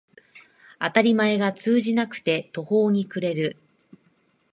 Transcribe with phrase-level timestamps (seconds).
[0.79, 3.57] 当たり前が通じなくて途方に暮れる